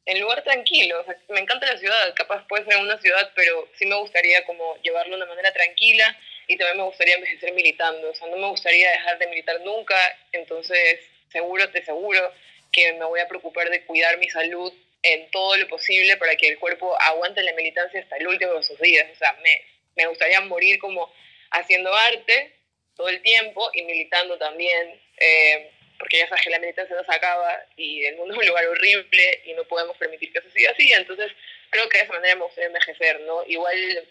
en 0.05 0.19
lugar 0.19 0.43
tranquilo, 0.43 0.99
o 1.01 1.05
sea, 1.05 1.17
me 1.29 1.39
encanta 1.39 1.65
la 1.65 1.77
ciudad, 1.77 2.13
capaz 2.15 2.45
puede 2.47 2.65
ser 2.65 2.77
una 2.77 2.99
ciudad, 2.99 3.31
pero 3.35 3.69
sí 3.77 3.85
me 3.85 3.95
gustaría 3.95 4.45
como 4.45 4.75
llevarlo 4.81 5.17
de 5.17 5.23
una 5.23 5.31
manera 5.31 5.53
tranquila 5.53 6.17
y 6.49 6.57
también 6.57 6.77
me 6.77 6.83
gustaría 6.83 7.13
envejecer 7.13 7.53
militando, 7.53 8.09
o 8.09 8.15
sea, 8.15 8.27
no 8.27 8.37
me 8.37 8.47
gustaría 8.47 8.89
dejar 8.89 9.19
de 9.19 9.27
militar 9.27 9.61
nunca, 9.61 9.95
entonces 10.31 10.99
seguro, 11.31 11.69
te 11.69 11.85
seguro 11.85 12.33
que 12.71 12.91
me 12.93 13.05
voy 13.05 13.19
a 13.19 13.27
preocupar 13.27 13.69
de 13.69 13.85
cuidar 13.85 14.17
mi 14.17 14.27
salud 14.31 14.73
en 15.03 15.29
todo 15.29 15.55
lo 15.57 15.67
posible 15.67 16.17
para 16.17 16.35
que 16.35 16.47
el 16.47 16.57
cuerpo 16.57 16.99
aguante 17.01 17.43
la 17.43 17.53
militancia 17.53 17.99
hasta 17.99 18.17
el 18.17 18.27
último 18.27 18.55
de 18.55 18.63
sus 18.63 18.79
días, 18.79 19.07
o 19.13 19.15
sea, 19.15 19.37
me, 19.43 19.61
me 19.95 20.07
gustaría 20.07 20.41
morir 20.41 20.79
como 20.79 21.13
haciendo 21.51 21.93
arte 21.93 22.51
todo 22.95 23.09
el 23.09 23.21
tiempo 23.21 23.69
y 23.75 23.83
militando 23.83 24.35
también, 24.39 24.99
eh, 25.17 25.69
porque 25.99 26.17
ya 26.17 26.27
sabes 26.29 26.43
que 26.43 26.49
la 26.49 26.59
militancia 26.59 26.95
no 26.95 27.03
se 27.03 27.15
acaba 27.15 27.63
y 27.77 28.05
el 28.05 28.15
mundo 28.15 28.33
es 28.33 28.39
un 28.39 28.47
lugar 28.47 28.65
horrible 28.65 29.41
y 29.45 29.53
no 29.53 29.65
podemos 29.65 29.95
permitir 29.97 30.33
que 30.33 30.39
eso 30.39 30.49
siga 30.49 30.71
así, 30.71 30.91
entonces 30.93 31.31
creo 31.69 31.87
que 31.89 31.99
de 31.99 32.05
esa 32.05 32.13
manera 32.13 32.35
me 32.37 32.45
gustaría 32.45 32.69
envejecer, 32.69 33.19
¿no? 33.21 33.43
Igual 33.45 34.07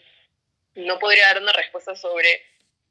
no 0.79 0.99
podría 0.99 1.27
dar 1.27 1.41
una 1.41 1.53
respuesta 1.53 1.95
sobre 1.95 2.43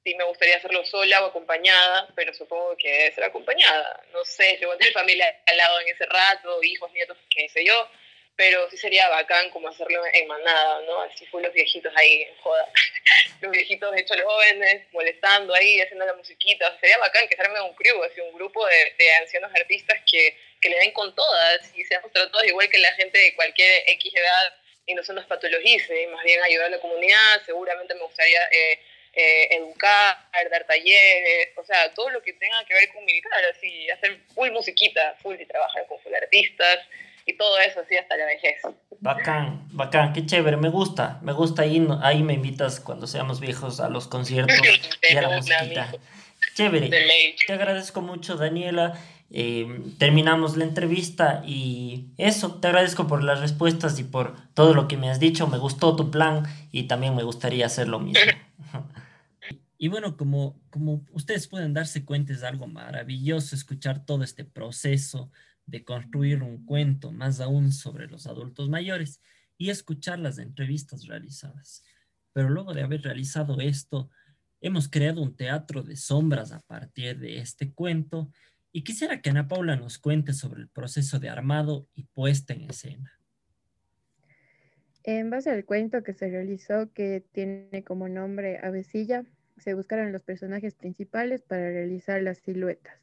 si 0.04 0.14
me 0.14 0.24
gustaría 0.24 0.56
hacerlo 0.56 0.84
sola 0.86 1.24
o 1.24 1.26
acompañada, 1.26 2.08
pero 2.14 2.32
supongo 2.32 2.76
que 2.76 2.88
debe 2.88 3.14
ser 3.14 3.24
acompañada. 3.24 4.02
No 4.12 4.24
sé, 4.24 4.58
yo 4.60 4.68
voy 4.68 4.76
a 4.76 4.78
tener 4.78 4.92
familia 4.92 5.42
al 5.46 5.56
lado 5.56 5.80
en 5.80 5.88
ese 5.88 6.06
rato, 6.06 6.62
hijos, 6.62 6.92
nietos, 6.92 7.18
qué 7.30 7.48
sé 7.48 7.64
yo, 7.64 7.88
pero 8.36 8.70
sí 8.70 8.76
sería 8.76 9.08
bacán 9.08 9.50
como 9.50 9.68
hacerlo 9.68 10.00
en 10.12 10.28
manada, 10.28 10.80
¿no? 10.82 11.02
Así 11.02 11.26
fue 11.26 11.42
los 11.42 11.52
viejitos 11.52 11.92
ahí, 11.96 12.26
joda. 12.40 12.68
los 13.40 13.50
viejitos 13.50 13.96
hecho 13.96 14.14
los 14.14 14.24
jóvenes, 14.24 14.86
molestando 14.92 15.54
ahí, 15.54 15.80
haciendo 15.80 16.06
la 16.06 16.14
musiquita. 16.14 16.78
Sería 16.80 16.98
bacán 16.98 17.26
que 17.28 17.36
se 17.36 17.42
un 17.42 17.74
crew, 17.74 18.02
así 18.04 18.20
un 18.20 18.34
grupo 18.34 18.64
de, 18.66 18.94
de 18.96 19.12
ancianos 19.14 19.50
artistas 19.54 20.00
que, 20.10 20.36
que, 20.60 20.70
le 20.70 20.78
den 20.78 20.92
con 20.92 21.14
todas 21.14 21.76
y 21.76 21.84
seamos 21.84 22.12
tratados 22.12 22.46
igual 22.46 22.68
que 22.70 22.78
la 22.78 22.92
gente 22.92 23.18
de 23.18 23.34
cualquier 23.34 23.82
X 23.88 24.14
edad 24.14 24.54
y 24.88 24.94
no 24.94 25.04
se 25.04 25.12
nos 25.12 25.26
patologice, 25.26 26.08
más 26.08 26.24
bien 26.24 26.42
ayudar 26.42 26.66
a 26.66 26.70
la 26.70 26.80
comunidad. 26.80 27.42
Seguramente 27.44 27.94
me 27.94 28.00
gustaría 28.00 28.40
eh, 28.50 28.80
eh, 29.12 29.56
educar, 29.56 30.16
dar 30.50 30.64
talleres, 30.66 31.50
o 31.56 31.64
sea, 31.64 31.92
todo 31.92 32.08
lo 32.08 32.22
que 32.22 32.32
tenga 32.32 32.64
que 32.64 32.72
ver 32.72 32.88
con 32.92 33.04
militar, 33.04 33.32
así, 33.54 33.88
hacer 33.90 34.18
full 34.34 34.50
musiquita, 34.50 35.14
full 35.22 35.36
y 35.38 35.44
trabajar 35.44 35.86
con 35.86 36.00
full 36.00 36.14
artistas 36.14 36.78
y 37.26 37.34
todo 37.34 37.58
eso 37.58 37.80
así 37.80 37.96
hasta 37.98 38.16
la 38.16 38.24
vejez. 38.24 38.62
Bacán, 39.00 39.68
bacán, 39.72 40.14
qué 40.14 40.24
chévere, 40.24 40.56
me 40.56 40.70
gusta, 40.70 41.18
me 41.22 41.34
gusta 41.34 41.62
ahí, 41.62 41.86
ahí 42.02 42.22
me 42.22 42.32
invitas 42.32 42.80
cuando 42.80 43.06
seamos 43.06 43.40
viejos 43.40 43.80
a 43.80 43.90
los 43.90 44.08
conciertos 44.08 44.56
y 45.10 45.16
a 45.16 45.22
la 45.22 45.36
musiquita. 45.36 45.92
Chévere, 46.54 46.88
te 47.46 47.52
agradezco 47.52 48.00
mucho 48.00 48.36
Daniela, 48.36 48.98
eh, 49.30 49.82
terminamos 49.98 50.56
la 50.56 50.64
entrevista 50.64 51.42
y 51.46 52.08
eso, 52.16 52.54
te 52.54 52.68
agradezco 52.68 53.06
por 53.06 53.22
las 53.22 53.40
respuestas 53.40 53.98
y 53.98 54.04
por 54.04 54.34
todo 54.54 54.74
lo 54.74 54.88
que 54.88 54.96
me 54.96 55.10
has 55.10 55.20
dicho, 55.20 55.46
me 55.46 55.58
gustó 55.58 55.96
tu 55.96 56.10
plan 56.10 56.44
y 56.72 56.84
también 56.84 57.14
me 57.14 57.22
gustaría 57.22 57.66
hacer 57.66 57.88
lo 57.88 57.98
mismo. 58.00 58.20
Y 59.80 59.86
bueno, 59.86 60.16
como, 60.16 60.60
como 60.70 61.06
ustedes 61.12 61.46
pueden 61.46 61.72
darse 61.72 62.04
cuenta, 62.04 62.32
es 62.32 62.42
algo 62.42 62.66
maravilloso 62.66 63.54
escuchar 63.54 64.04
todo 64.04 64.24
este 64.24 64.44
proceso, 64.44 65.30
de 65.66 65.84
construir 65.84 66.42
un 66.42 66.64
cuento, 66.64 67.12
más 67.12 67.40
aún 67.40 67.70
sobre 67.70 68.08
los 68.08 68.26
adultos 68.26 68.68
mayores, 68.68 69.20
y 69.56 69.70
escuchar 69.70 70.18
las 70.18 70.38
entrevistas 70.38 71.06
realizadas. 71.06 71.84
Pero 72.32 72.48
luego 72.48 72.74
de 72.74 72.82
haber 72.82 73.02
realizado 73.02 73.60
esto, 73.60 74.10
hemos 74.60 74.88
creado 74.88 75.22
un 75.22 75.36
teatro 75.36 75.82
de 75.82 75.96
sombras 75.96 76.50
a 76.50 76.60
partir 76.60 77.18
de 77.20 77.38
este 77.38 77.72
cuento, 77.72 78.32
y 78.78 78.84
quisiera 78.84 79.20
que 79.20 79.30
Ana 79.30 79.48
Paula 79.48 79.74
nos 79.74 79.98
cuente 79.98 80.32
sobre 80.32 80.60
el 80.60 80.68
proceso 80.68 81.18
de 81.18 81.28
armado 81.28 81.88
y 81.96 82.04
puesta 82.04 82.54
en 82.54 82.70
escena. 82.70 83.12
En 85.02 85.30
base 85.30 85.50
al 85.50 85.64
cuento 85.64 86.04
que 86.04 86.12
se 86.12 86.30
realizó, 86.30 86.92
que 86.92 87.24
tiene 87.32 87.82
como 87.82 88.08
nombre 88.08 88.60
Avecilla, 88.62 89.24
se 89.56 89.74
buscaron 89.74 90.12
los 90.12 90.22
personajes 90.22 90.76
principales 90.76 91.42
para 91.42 91.70
realizar 91.70 92.22
las 92.22 92.38
siluetas. 92.38 92.94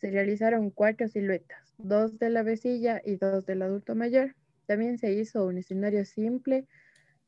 Se 0.00 0.10
realizaron 0.10 0.70
cuatro 0.70 1.08
siluetas, 1.08 1.74
dos 1.76 2.18
de 2.18 2.30
la 2.30 2.42
vecilla 2.42 3.02
y 3.04 3.16
dos 3.16 3.44
del 3.44 3.60
adulto 3.60 3.94
mayor. 3.94 4.34
También 4.64 4.96
se 4.96 5.12
hizo 5.12 5.44
un 5.44 5.58
escenario 5.58 6.06
simple 6.06 6.64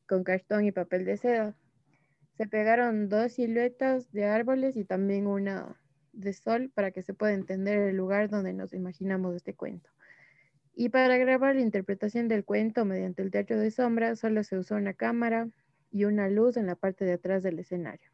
con 0.07 0.23
cartón 0.23 0.65
y 0.65 0.71
papel 0.71 1.05
de 1.05 1.17
seda. 1.17 1.55
Se 2.35 2.47
pegaron 2.47 3.09
dos 3.09 3.33
siluetas 3.33 4.11
de 4.11 4.25
árboles 4.25 4.75
y 4.75 4.85
también 4.85 5.27
una 5.27 5.78
de 6.13 6.33
sol 6.33 6.71
para 6.73 6.91
que 6.91 7.01
se 7.01 7.13
pueda 7.13 7.33
entender 7.33 7.79
el 7.79 7.95
lugar 7.95 8.29
donde 8.29 8.53
nos 8.53 8.73
imaginamos 8.73 9.35
este 9.35 9.53
cuento. 9.53 9.89
Y 10.75 10.89
para 10.89 11.17
grabar 11.17 11.55
la 11.55 11.61
interpretación 11.61 12.27
del 12.27 12.45
cuento 12.45 12.85
mediante 12.85 13.21
el 13.21 13.31
teatro 13.31 13.59
de 13.59 13.71
sombras 13.71 14.19
solo 14.19 14.43
se 14.43 14.57
usó 14.57 14.75
una 14.75 14.93
cámara 14.93 15.49
y 15.91 16.05
una 16.05 16.29
luz 16.29 16.57
en 16.57 16.67
la 16.67 16.75
parte 16.75 17.05
de 17.05 17.13
atrás 17.13 17.43
del 17.43 17.59
escenario. 17.59 18.09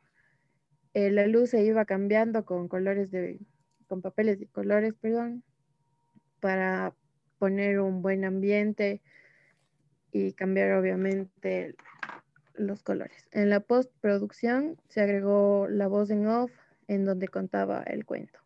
Eh, 0.94 1.12
la 1.12 1.28
luz 1.28 1.52
se 1.52 1.64
iba 1.64 1.86
cambiando 1.86 2.46
con 2.46 2.68
colores 2.68 3.12
de 3.12 3.40
con 3.88 4.02
papeles 4.02 4.40
de 4.40 4.48
colores, 4.48 4.96
perdón, 4.96 5.44
para 6.40 6.96
poner 7.38 7.80
un 7.80 8.02
buen 8.02 8.26
ambiente 8.26 9.02
y 10.12 10.34
cambiar 10.34 10.72
obviamente 10.72 11.76
los 12.54 12.82
colores. 12.82 13.28
En 13.32 13.50
la 13.50 13.60
postproducción 13.60 14.78
se 14.88 15.02
agregó 15.02 15.68
la 15.70 15.88
voz 15.88 16.10
en 16.10 16.28
off 16.28 16.52
en 16.88 17.06
donde 17.06 17.28
contaba 17.28 17.84
el 17.84 18.06
cuento. 18.06 18.40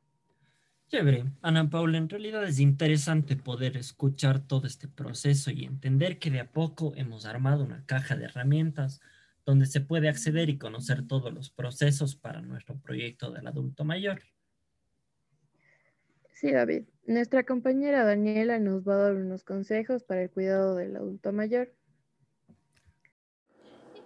Chévere, 0.89 1.25
Ana 1.43 1.69
Paula, 1.69 1.99
en 1.99 2.09
realidad 2.09 2.43
es 2.43 2.59
interesante 2.59 3.35
poder 3.35 3.77
escuchar 3.77 4.39
todo 4.39 4.65
este 4.65 4.87
proceso 4.87 5.51
y 5.51 5.65
entender 5.65 6.17
que 6.17 6.31
de 6.31 6.39
a 6.39 6.51
poco 6.51 6.93
hemos 6.95 7.27
armado 7.27 7.63
una 7.63 7.85
caja 7.85 8.15
de 8.15 8.25
herramientas 8.25 8.99
donde 9.45 9.67
se 9.67 9.81
puede 9.81 10.09
acceder 10.09 10.49
y 10.49 10.57
conocer 10.57 11.05
todos 11.07 11.31
los 11.31 11.51
procesos 11.51 12.15
para 12.15 12.41
nuestro 12.41 12.75
proyecto 12.79 13.31
del 13.31 13.45
adulto 13.45 13.85
mayor. 13.85 14.21
Sí, 16.33 16.51
David. 16.51 16.85
Nuestra 17.05 17.43
compañera 17.43 18.03
Daniela 18.03 18.59
nos 18.59 18.87
va 18.87 18.93
a 18.93 18.97
dar 18.97 19.15
unos 19.15 19.43
consejos 19.43 20.03
para 20.03 20.23
el 20.23 20.29
cuidado 20.29 20.75
del 20.75 20.95
adulto 20.95 21.33
mayor. 21.33 21.73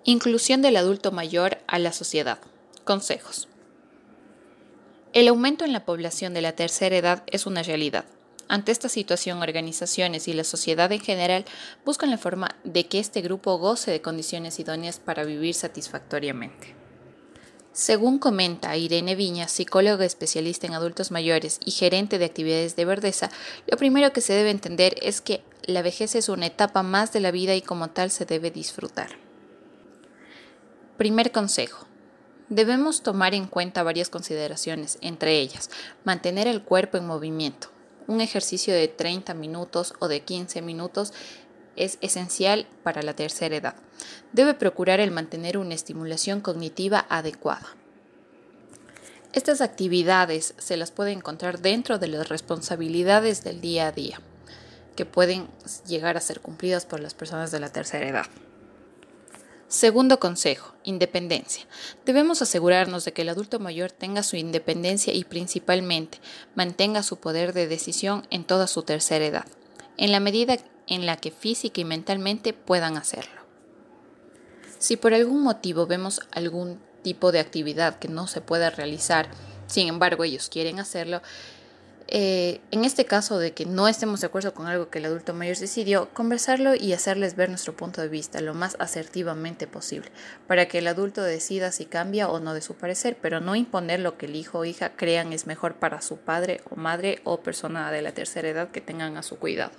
Inclusión 0.03 0.61
del 0.61 0.75
adulto 0.75 1.11
mayor 1.11 1.59
a 1.67 1.79
la 1.79 1.93
sociedad. 1.93 2.39
Consejos. 2.83 3.47
El 5.13 5.27
aumento 5.27 5.63
en 5.63 5.73
la 5.73 5.85
población 5.85 6.33
de 6.33 6.41
la 6.41 6.53
tercera 6.53 6.97
edad 6.97 7.23
es 7.27 7.45
una 7.45 7.61
realidad. 7.61 8.05
Ante 8.47 8.71
esta 8.71 8.89
situación, 8.89 9.43
organizaciones 9.43 10.27
y 10.27 10.33
la 10.33 10.43
sociedad 10.43 10.91
en 10.91 11.01
general 11.01 11.45
buscan 11.85 12.09
la 12.09 12.17
forma 12.17 12.55
de 12.63 12.87
que 12.87 12.97
este 12.97 13.21
grupo 13.21 13.59
goce 13.59 13.91
de 13.91 14.01
condiciones 14.01 14.59
idóneas 14.59 14.97
para 14.97 15.23
vivir 15.23 15.53
satisfactoriamente. 15.53 16.73
Según 17.73 18.17
comenta 18.17 18.75
Irene 18.75 19.13
Viña, 19.13 19.47
psicóloga 19.47 20.03
especialista 20.03 20.65
en 20.65 20.73
adultos 20.73 21.11
mayores 21.11 21.59
y 21.63 21.71
gerente 21.71 22.17
de 22.17 22.25
actividades 22.25 22.75
de 22.75 22.85
Verdeza, 22.85 23.29
lo 23.67 23.77
primero 23.77 24.13
que 24.13 24.21
se 24.21 24.33
debe 24.33 24.49
entender 24.49 24.95
es 25.03 25.21
que 25.21 25.43
la 25.61 25.83
vejez 25.83 26.15
es 26.15 26.27
una 26.27 26.47
etapa 26.47 26.81
más 26.81 27.13
de 27.13 27.19
la 27.19 27.29
vida 27.29 27.53
y 27.53 27.61
como 27.61 27.91
tal 27.91 28.09
se 28.09 28.25
debe 28.25 28.49
disfrutar. 28.49 29.11
Primer 30.97 31.31
consejo. 31.31 31.87
Debemos 32.49 33.03
tomar 33.03 33.33
en 33.33 33.47
cuenta 33.47 33.83
varias 33.83 34.09
consideraciones, 34.09 34.97
entre 35.01 35.39
ellas, 35.39 35.69
mantener 36.03 36.47
el 36.47 36.61
cuerpo 36.61 36.97
en 36.97 37.07
movimiento. 37.07 37.69
Un 38.05 38.19
ejercicio 38.19 38.73
de 38.73 38.87
30 38.89 39.33
minutos 39.33 39.93
o 39.99 40.07
de 40.07 40.21
15 40.21 40.61
minutos 40.61 41.13
es 41.75 41.97
esencial 42.01 42.67
para 42.83 43.01
la 43.01 43.15
tercera 43.15 43.55
edad. 43.55 43.75
Debe 44.33 44.53
procurar 44.53 44.99
el 44.99 45.11
mantener 45.11 45.57
una 45.57 45.73
estimulación 45.73 46.41
cognitiva 46.41 47.05
adecuada. 47.09 47.67
Estas 49.31 49.61
actividades 49.61 50.53
se 50.57 50.77
las 50.77 50.91
puede 50.91 51.11
encontrar 51.11 51.59
dentro 51.59 51.97
de 51.97 52.07
las 52.07 52.29
responsabilidades 52.29 53.43
del 53.43 53.61
día 53.61 53.87
a 53.87 53.91
día, 53.91 54.21
que 54.95 55.05
pueden 55.05 55.47
llegar 55.87 56.17
a 56.17 56.21
ser 56.21 56.39
cumplidas 56.39 56.85
por 56.85 56.99
las 56.99 57.15
personas 57.15 57.51
de 57.51 57.59
la 57.59 57.69
tercera 57.69 58.07
edad. 58.07 58.27
Segundo 59.73 60.19
consejo, 60.19 60.75
independencia. 60.83 61.65
Debemos 62.05 62.43
asegurarnos 62.43 63.05
de 63.05 63.11
que 63.11 63.23
el 63.23 63.29
adulto 63.29 63.57
mayor 63.59 63.91
tenga 63.91 64.21
su 64.21 64.35
independencia 64.35 65.15
y 65.15 65.23
principalmente 65.23 66.19
mantenga 66.53 67.01
su 67.01 67.17
poder 67.17 67.53
de 67.53 67.67
decisión 67.67 68.27
en 68.29 68.43
toda 68.43 68.67
su 68.67 68.83
tercera 68.83 69.25
edad, 69.25 69.47
en 69.97 70.11
la 70.11 70.19
medida 70.19 70.57
en 70.85 71.07
la 71.07 71.17
que 71.17 71.31
física 71.31 71.81
y 71.81 71.85
mentalmente 71.85 72.53
puedan 72.53 72.97
hacerlo. 72.97 73.41
Si 74.77 74.95
por 74.95 75.15
algún 75.15 75.41
motivo 75.41 75.87
vemos 75.87 76.21
algún 76.31 76.79
tipo 77.01 77.31
de 77.31 77.39
actividad 77.39 77.97
que 77.97 78.09
no 78.09 78.27
se 78.27 78.41
pueda 78.41 78.69
realizar, 78.69 79.27
sin 79.65 79.87
embargo 79.87 80.23
ellos 80.23 80.49
quieren 80.49 80.79
hacerlo, 80.79 81.23
eh, 82.07 82.59
en 82.71 82.85
este 82.85 83.05
caso 83.05 83.39
de 83.39 83.53
que 83.53 83.65
no 83.65 83.87
estemos 83.87 84.21
de 84.21 84.27
acuerdo 84.27 84.53
con 84.53 84.67
algo 84.67 84.89
que 84.89 84.99
el 84.99 85.05
adulto 85.05 85.33
mayor 85.33 85.57
decidió, 85.57 86.09
conversarlo 86.13 86.75
y 86.75 86.93
hacerles 86.93 87.35
ver 87.35 87.49
nuestro 87.49 87.75
punto 87.75 88.01
de 88.01 88.09
vista 88.09 88.41
lo 88.41 88.53
más 88.53 88.75
asertivamente 88.79 89.67
posible, 89.67 90.11
para 90.47 90.67
que 90.67 90.79
el 90.79 90.87
adulto 90.87 91.23
decida 91.23 91.71
si 91.71 91.85
cambia 91.85 92.29
o 92.29 92.39
no 92.39 92.53
de 92.53 92.61
su 92.61 92.75
parecer, 92.75 93.17
pero 93.21 93.39
no 93.39 93.55
imponer 93.55 93.99
lo 93.99 94.17
que 94.17 94.25
el 94.25 94.35
hijo 94.35 94.59
o 94.59 94.65
hija 94.65 94.91
crean 94.95 95.33
es 95.33 95.47
mejor 95.47 95.75
para 95.75 96.01
su 96.01 96.17
padre 96.17 96.61
o 96.69 96.75
madre 96.75 97.21
o 97.23 97.41
persona 97.41 97.91
de 97.91 98.01
la 98.01 98.11
tercera 98.11 98.49
edad 98.49 98.71
que 98.71 98.81
tengan 98.81 99.17
a 99.17 99.23
su 99.23 99.37
cuidado. 99.37 99.71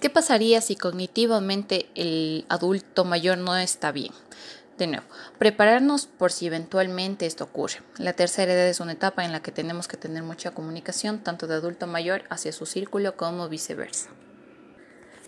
¿Qué 0.00 0.10
pasaría 0.10 0.60
si 0.60 0.74
cognitivamente 0.74 1.86
el 1.94 2.44
adulto 2.48 3.04
mayor 3.04 3.38
no 3.38 3.56
está 3.56 3.92
bien? 3.92 4.12
De 4.78 4.86
nuevo, 4.86 5.04
prepararnos 5.38 6.06
por 6.06 6.32
si 6.32 6.46
eventualmente 6.46 7.26
esto 7.26 7.44
ocurre. 7.44 7.82
La 7.98 8.14
tercera 8.14 8.52
edad 8.52 8.66
es 8.66 8.80
una 8.80 8.92
etapa 8.92 9.24
en 9.24 9.32
la 9.32 9.42
que 9.42 9.52
tenemos 9.52 9.86
que 9.86 9.96
tener 9.96 10.22
mucha 10.22 10.52
comunicación 10.52 11.18
tanto 11.18 11.46
de 11.46 11.54
adulto 11.54 11.86
mayor 11.86 12.24
hacia 12.30 12.52
su 12.52 12.66
círculo 12.66 13.16
como 13.16 13.48
viceversa. 13.48 14.08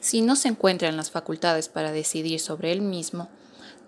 Si 0.01 0.23
no 0.23 0.37
se 0.37 0.49
encuentran 0.49 0.97
las 0.97 1.11
facultades 1.11 1.69
para 1.69 1.93
decidir 1.93 2.41
sobre 2.41 2.73
él 2.73 2.83
mismo, 2.83 3.29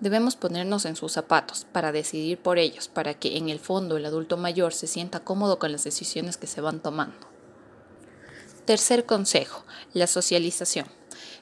debemos 0.00 0.36
ponernos 0.36 0.84
en 0.84 0.96
sus 0.96 1.12
zapatos 1.12 1.66
para 1.72 1.92
decidir 1.92 2.38
por 2.38 2.58
ellos, 2.58 2.88
para 2.88 3.14
que 3.14 3.36
en 3.36 3.48
el 3.48 3.58
fondo 3.58 3.96
el 3.96 4.06
adulto 4.06 4.36
mayor 4.36 4.72
se 4.72 4.86
sienta 4.86 5.20
cómodo 5.20 5.58
con 5.58 5.72
las 5.72 5.84
decisiones 5.84 6.36
que 6.36 6.46
se 6.46 6.60
van 6.60 6.80
tomando. 6.80 7.26
Tercer 8.64 9.06
consejo, 9.06 9.64
la 9.92 10.06
socialización. 10.06 10.86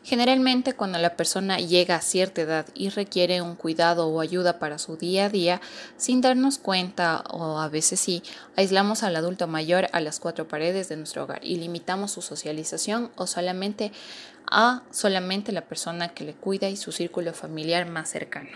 Generalmente 0.04 0.74
cuando 0.74 0.98
la 0.98 1.16
persona 1.16 1.56
llega 1.56 1.96
a 1.96 2.02
cierta 2.02 2.42
edad 2.42 2.66
y 2.74 2.90
requiere 2.90 3.40
un 3.40 3.56
cuidado 3.56 4.06
o 4.06 4.20
ayuda 4.20 4.58
para 4.58 4.78
su 4.78 4.98
día 4.98 5.24
a 5.24 5.28
día, 5.30 5.62
sin 5.96 6.20
darnos 6.20 6.58
cuenta 6.58 7.24
o 7.30 7.58
a 7.58 7.70
veces 7.70 8.00
sí, 8.00 8.22
aislamos 8.54 9.02
al 9.02 9.16
adulto 9.16 9.46
mayor 9.46 9.86
a 9.92 10.00
las 10.00 10.20
cuatro 10.20 10.46
paredes 10.46 10.90
de 10.90 10.98
nuestro 10.98 11.24
hogar 11.24 11.40
y 11.42 11.56
limitamos 11.56 12.12
su 12.12 12.20
socialización 12.20 13.12
o 13.16 13.26
solamente 13.26 13.92
a 14.50 14.82
solamente 14.90 15.52
la 15.52 15.62
persona 15.62 16.10
que 16.10 16.24
le 16.24 16.34
cuida 16.34 16.68
y 16.68 16.76
su 16.76 16.92
círculo 16.92 17.32
familiar 17.32 17.88
más 17.88 18.10
cercano. 18.10 18.50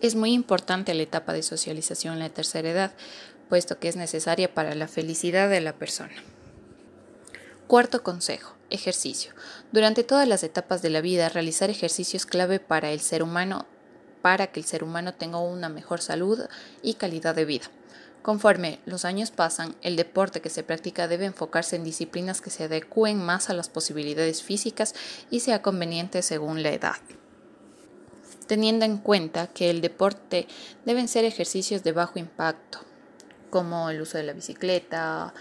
Es 0.00 0.14
muy 0.14 0.32
importante 0.32 0.94
la 0.94 1.02
etapa 1.02 1.32
de 1.32 1.42
socialización 1.42 2.14
en 2.14 2.20
la 2.20 2.28
tercera 2.28 2.70
edad, 2.70 2.92
puesto 3.48 3.80
que 3.80 3.88
es 3.88 3.96
necesaria 3.96 4.54
para 4.54 4.76
la 4.76 4.86
felicidad 4.86 5.50
de 5.50 5.60
la 5.60 5.72
persona. 5.72 6.14
Cuarto 7.66 8.04
consejo, 8.04 8.54
ejercicio. 8.70 9.32
Durante 9.72 10.04
todas 10.04 10.26
las 10.26 10.42
etapas 10.42 10.82
de 10.82 10.90
la 10.90 11.00
vida, 11.00 11.28
realizar 11.28 11.70
ejercicio 11.70 12.16
es 12.16 12.26
clave 12.26 12.60
para 12.60 12.90
el 12.90 13.00
ser 13.00 13.22
humano, 13.22 13.66
para 14.22 14.48
que 14.48 14.60
el 14.60 14.66
ser 14.66 14.84
humano 14.84 15.14
tenga 15.14 15.38
una 15.38 15.68
mejor 15.68 16.00
salud 16.00 16.40
y 16.82 16.94
calidad 16.94 17.34
de 17.34 17.44
vida. 17.44 17.66
Conforme 18.22 18.80
los 18.84 19.04
años 19.04 19.30
pasan, 19.30 19.74
el 19.80 19.96
deporte 19.96 20.42
que 20.42 20.50
se 20.50 20.62
practica 20.62 21.08
debe 21.08 21.24
enfocarse 21.24 21.76
en 21.76 21.84
disciplinas 21.84 22.42
que 22.42 22.50
se 22.50 22.64
adecúen 22.64 23.22
más 23.22 23.48
a 23.48 23.54
las 23.54 23.70
posibilidades 23.70 24.42
físicas 24.42 24.94
y 25.30 25.40
sea 25.40 25.62
conveniente 25.62 26.20
según 26.20 26.62
la 26.62 26.70
edad. 26.70 26.96
Teniendo 28.46 28.84
en 28.84 28.98
cuenta 28.98 29.46
que 29.46 29.70
el 29.70 29.80
deporte 29.80 30.46
deben 30.84 31.08
ser 31.08 31.24
ejercicios 31.24 31.82
de 31.82 31.92
bajo 31.92 32.18
impacto, 32.18 32.80
como 33.48 33.88
el 33.88 34.02
uso 34.02 34.18
de 34.18 34.24
la 34.24 34.32
bicicleta, 34.32 35.32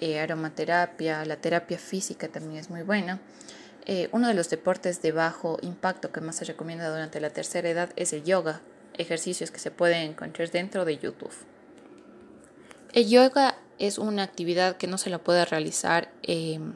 eh, 0.00 0.18
aromaterapia, 0.18 1.24
la 1.26 1.36
terapia 1.36 1.78
física 1.78 2.28
también 2.28 2.58
es 2.58 2.70
muy 2.70 2.80
buena. 2.82 3.20
Eh, 3.84 4.08
uno 4.12 4.28
de 4.28 4.34
los 4.34 4.48
deportes 4.48 5.02
de 5.02 5.12
bajo 5.12 5.58
impacto 5.60 6.10
que 6.10 6.22
más 6.22 6.36
se 6.36 6.46
recomienda 6.46 6.88
durante 6.88 7.20
la 7.20 7.30
tercera 7.30 7.68
edad 7.68 7.90
es 7.96 8.14
el 8.14 8.24
yoga, 8.24 8.62
ejercicios 8.96 9.50
que 9.50 9.58
se 9.58 9.70
pueden 9.70 10.10
encontrar 10.10 10.50
dentro 10.50 10.86
de 10.86 10.96
YouTube. 10.96 11.34
El 12.94 13.08
yoga 13.08 13.58
es 13.78 13.98
una 13.98 14.22
actividad 14.22 14.76
que 14.76 14.86
no 14.86 14.96
se 14.96 15.10
la 15.10 15.18
puede 15.18 15.44
realizar 15.44 16.10
em, 16.22 16.74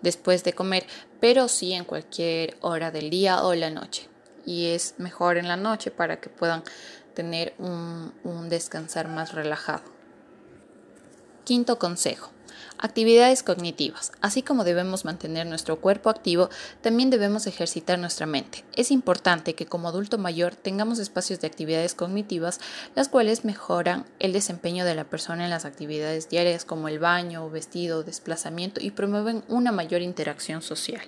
después 0.00 0.42
de 0.42 0.54
comer, 0.54 0.86
pero 1.20 1.48
sí 1.48 1.74
en 1.74 1.84
cualquier 1.84 2.56
hora 2.62 2.90
del 2.90 3.10
día 3.10 3.42
o 3.42 3.54
la 3.54 3.70
noche. 3.70 4.08
Y 4.46 4.68
es 4.70 4.94
mejor 4.96 5.36
en 5.36 5.48
la 5.48 5.56
noche 5.56 5.90
para 5.90 6.20
que 6.20 6.30
puedan 6.30 6.62
tener 7.14 7.54
un 7.58 8.48
descansar 8.48 9.08
más 9.08 9.32
relajado. 9.32 9.82
Quinto 11.44 11.78
consejo. 11.78 12.35
Actividades 12.78 13.42
cognitivas. 13.42 14.12
Así 14.20 14.42
como 14.42 14.64
debemos 14.64 15.04
mantener 15.04 15.46
nuestro 15.46 15.80
cuerpo 15.80 16.10
activo, 16.10 16.50
también 16.82 17.10
debemos 17.10 17.46
ejercitar 17.46 17.98
nuestra 17.98 18.26
mente. 18.26 18.64
Es 18.74 18.90
importante 18.90 19.54
que 19.54 19.66
como 19.66 19.88
adulto 19.88 20.18
mayor 20.18 20.54
tengamos 20.54 20.98
espacios 20.98 21.40
de 21.40 21.46
actividades 21.46 21.94
cognitivas, 21.94 22.60
las 22.94 23.08
cuales 23.08 23.44
mejoran 23.44 24.06
el 24.18 24.32
desempeño 24.32 24.84
de 24.84 24.94
la 24.94 25.04
persona 25.04 25.44
en 25.44 25.50
las 25.50 25.64
actividades 25.64 26.28
diarias 26.28 26.64
como 26.64 26.88
el 26.88 26.98
baño, 26.98 27.48
vestido, 27.50 28.02
desplazamiento 28.02 28.80
y 28.80 28.90
promueven 28.90 29.44
una 29.48 29.72
mayor 29.72 30.02
interacción 30.02 30.62
social. 30.62 31.02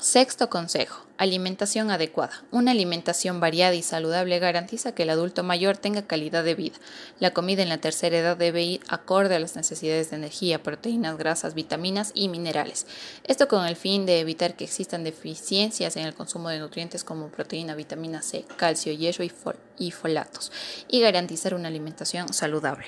Sexto 0.00 0.48
consejo. 0.48 1.04
Alimentación 1.16 1.90
adecuada. 1.90 2.44
Una 2.52 2.70
alimentación 2.70 3.40
variada 3.40 3.74
y 3.74 3.82
saludable 3.82 4.38
garantiza 4.38 4.92
que 4.92 5.02
el 5.02 5.10
adulto 5.10 5.42
mayor 5.42 5.76
tenga 5.76 6.06
calidad 6.06 6.44
de 6.44 6.54
vida. 6.54 6.76
La 7.18 7.32
comida 7.32 7.64
en 7.64 7.68
la 7.68 7.78
tercera 7.78 8.16
edad 8.16 8.36
debe 8.36 8.62
ir 8.62 8.80
acorde 8.86 9.34
a 9.34 9.40
las 9.40 9.56
necesidades 9.56 10.10
de 10.10 10.16
energía, 10.16 10.62
proteínas, 10.62 11.18
grasas, 11.18 11.54
vitaminas 11.54 12.12
y 12.14 12.28
minerales. 12.28 12.86
Esto 13.24 13.48
con 13.48 13.66
el 13.66 13.74
fin 13.74 14.06
de 14.06 14.20
evitar 14.20 14.54
que 14.54 14.62
existan 14.62 15.02
deficiencias 15.02 15.96
en 15.96 16.06
el 16.06 16.14
consumo 16.14 16.48
de 16.48 16.60
nutrientes 16.60 17.02
como 17.02 17.30
proteína, 17.30 17.74
vitamina 17.74 18.22
C, 18.22 18.44
calcio, 18.56 18.92
hierro 18.92 19.24
y, 19.24 19.32
y 19.78 19.90
folatos 19.90 20.52
y 20.86 21.00
garantizar 21.00 21.54
una 21.54 21.66
alimentación 21.66 22.32
saludable. 22.32 22.86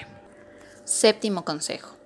Séptimo 0.84 1.44
consejo. 1.44 1.96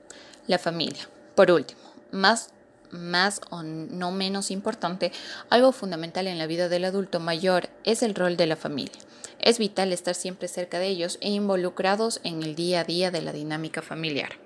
La 0.47 0.59
familia. 0.59 1.11
Por 1.35 1.51
último, 1.51 1.83
más 2.11 2.54
más 2.95 3.41
o 3.51 3.63
no 3.63 4.13
menos 4.13 4.51
importante, 4.51 5.13
algo 5.51 5.73
fundamental 5.73 6.27
en 6.27 6.39
la 6.39 6.47
vida 6.47 6.69
del 6.69 6.85
adulto 6.85 7.21
mayor 7.21 7.69
es 7.85 8.03
el 8.03 8.15
rol 8.15 8.37
de 8.37 8.47
la 8.47 8.57
familia. 8.57 9.01
Es 9.41 9.59
vital 9.59 9.93
estar 9.93 10.15
siempre 10.15 10.49
cerca 10.49 10.79
de 10.79 10.89
ellos 10.89 11.19
e 11.21 11.31
involucrados 11.31 12.21
en 12.25 12.43
el 12.43 12.55
día 12.55 12.81
a 12.81 12.85
día 12.85 13.11
de 13.11 13.21
la 13.21 13.33
dinámica 13.33 13.83
familiar. 13.83 14.39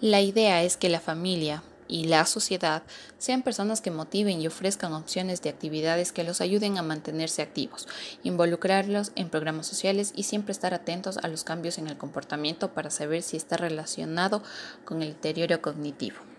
La 0.00 0.20
idea 0.20 0.62
es 0.62 0.76
que 0.76 0.88
la 0.88 1.00
familia 1.00 1.62
y 1.88 2.04
la 2.04 2.26
sociedad 2.26 2.82
sean 3.18 3.42
personas 3.42 3.80
que 3.80 3.90
motiven 3.90 4.40
y 4.40 4.46
ofrezcan 4.46 4.92
opciones 4.92 5.42
de 5.42 5.50
actividades 5.50 6.12
que 6.12 6.24
los 6.24 6.40
ayuden 6.40 6.78
a 6.78 6.82
mantenerse 6.82 7.42
activos, 7.42 7.86
involucrarlos 8.22 9.12
en 9.16 9.28
programas 9.28 9.66
sociales 9.66 10.12
y 10.16 10.24
siempre 10.24 10.52
estar 10.52 10.74
atentos 10.74 11.18
a 11.18 11.28
los 11.28 11.44
cambios 11.44 11.78
en 11.78 11.88
el 11.88 11.96
comportamiento 11.96 12.74
para 12.74 12.90
saber 12.90 13.22
si 13.22 13.36
está 13.36 13.56
relacionado 13.56 14.42
con 14.84 15.02
el 15.02 15.10
deterioro 15.14 15.60
cognitivo. 15.62 16.33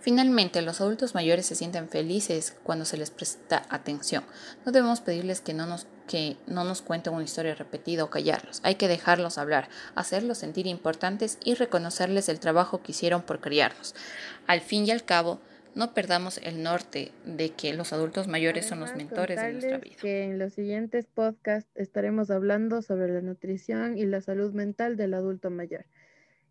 Finalmente, 0.00 0.62
los 0.62 0.80
adultos 0.80 1.14
mayores 1.14 1.44
se 1.44 1.54
sienten 1.54 1.88
felices 1.88 2.56
cuando 2.62 2.86
se 2.86 2.96
les 2.96 3.10
presta 3.10 3.62
atención. 3.68 4.24
No 4.64 4.72
debemos 4.72 5.00
pedirles 5.02 5.42
que 5.42 5.52
no 5.52 5.66
nos, 5.66 5.86
que 6.08 6.38
no 6.46 6.64
nos 6.64 6.80
cuenten 6.80 7.12
una 7.12 7.24
historia 7.24 7.54
repetida 7.54 8.04
o 8.04 8.10
callarlos. 8.10 8.60
Hay 8.62 8.76
que 8.76 8.88
dejarlos 8.88 9.36
hablar, 9.36 9.68
hacerlos 9.94 10.38
sentir 10.38 10.66
importantes 10.66 11.38
y 11.44 11.54
reconocerles 11.54 12.30
el 12.30 12.40
trabajo 12.40 12.82
que 12.82 12.92
hicieron 12.92 13.22
por 13.22 13.40
criarnos. 13.40 13.94
Al 14.46 14.62
fin 14.62 14.86
y 14.86 14.90
al 14.90 15.04
cabo, 15.04 15.38
no 15.74 15.92
perdamos 15.92 16.38
el 16.42 16.62
norte 16.62 17.12
de 17.24 17.50
que 17.50 17.74
los 17.74 17.92
adultos 17.92 18.26
mayores 18.26 18.66
son 18.66 18.80
los 18.80 18.94
mentores 18.96 19.40
de 19.40 19.52
nuestra 19.52 19.78
vida. 19.78 19.96
Que 20.00 20.24
en 20.24 20.38
los 20.38 20.54
siguientes 20.54 21.06
podcasts 21.06 21.70
estaremos 21.74 22.30
hablando 22.30 22.80
sobre 22.82 23.12
la 23.12 23.20
nutrición 23.20 23.98
y 23.98 24.06
la 24.06 24.20
salud 24.20 24.52
mental 24.52 24.96
del 24.96 25.14
adulto 25.14 25.50
mayor 25.50 25.84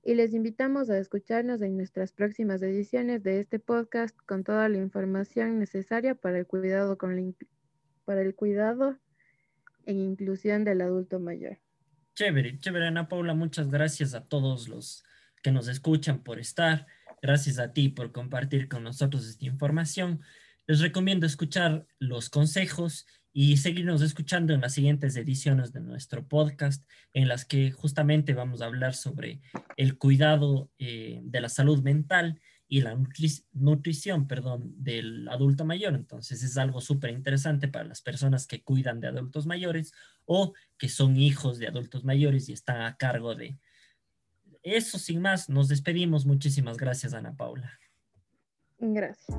y 0.10 0.16
les 0.16 0.34
invitamos 0.34 0.90
a 0.90 0.98
escucharnos 0.98 1.62
en 1.62 1.78
nuestras 1.78 2.14
próximas 2.14 2.64
ediciones 2.64 3.22
de 3.22 3.40
este 3.42 3.60
podcast 3.60 4.18
con 4.26 4.44
toda 4.44 4.68
la 4.68 4.80
información 4.80 5.60
necesaria 5.60 6.16
para 6.16 6.40
el 6.40 6.48
cuidado, 6.48 6.98
con 6.98 7.36
para 8.06 8.22
el 8.24 8.34
cuidado 8.34 8.98
en 9.86 10.00
inclusión 10.00 10.64
del 10.64 10.82
adulto 10.82 11.20
mayor. 11.20 11.60
Chévere, 12.16 12.58
chévere 12.58 12.88
Ana 12.88 13.08
Paula, 13.08 13.36
muchas 13.36 13.70
gracias 13.70 14.16
a 14.16 14.26
todos 14.26 14.68
los 14.68 15.04
que 15.44 15.52
nos 15.52 15.68
escuchan 15.68 16.24
por 16.24 16.40
estar, 16.40 16.88
gracias 17.22 17.60
a 17.60 17.72
ti 17.72 17.90
por 17.90 18.12
compartir 18.12 18.68
con 18.68 18.84
nosotros 18.84 19.30
esta 19.30 19.46
información. 19.46 20.22
Les 20.66 20.80
recomiendo 20.80 21.28
escuchar 21.28 21.86
los 22.00 22.32
consejos 22.32 23.06
y 23.42 23.56
seguirnos 23.56 24.02
escuchando 24.02 24.54
en 24.54 24.60
las 24.60 24.74
siguientes 24.74 25.16
ediciones 25.16 25.72
de 25.72 25.80
nuestro 25.80 26.28
podcast, 26.28 26.86
en 27.14 27.30
las 27.30 27.46
que 27.46 27.72
justamente 27.72 28.34
vamos 28.34 28.62
a 28.62 28.66
hablar 28.66 28.96
sobre 28.96 29.40
el 29.78 29.98
cuidado 29.98 30.70
eh, 30.78 31.22
de 31.24 31.40
la 31.40 31.48
salud 31.48 31.82
mental 31.82 32.42
y 32.68 32.82
la 32.82 33.02
nutrición, 33.54 34.28
perdón, 34.28 34.74
del 34.84 35.26
adulto 35.30 35.64
mayor. 35.64 35.96
Entonces 35.96 36.44
es 36.44 36.58
algo 36.58 36.82
súper 36.82 37.12
interesante 37.12 37.70
para 37.70 37.86
las 37.86 38.02
personas 38.02 38.46
que 38.46 38.62
cuidan 38.62 39.00
de 39.00 39.08
adultos 39.08 39.46
mayores 39.46 39.94
o 40.26 40.52
que 40.78 40.90
son 40.90 41.16
hijos 41.16 41.60
de 41.60 41.68
adultos 41.68 42.04
mayores 42.04 42.50
y 42.50 42.52
están 42.52 42.82
a 42.82 42.98
cargo 42.98 43.36
de 43.36 43.58
eso. 44.64 45.00
Sin 45.00 45.22
más, 45.22 45.48
nos 45.48 45.70
despedimos. 45.70 46.26
Muchísimas 46.26 46.76
gracias, 46.76 47.14
Ana 47.14 47.38
Paula. 47.38 47.80
Gracias. 48.80 49.30